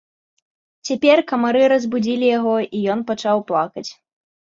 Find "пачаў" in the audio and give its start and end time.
3.15-3.49